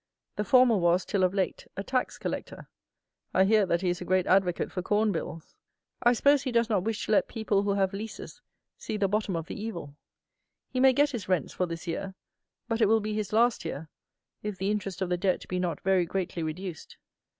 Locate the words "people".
7.27-7.61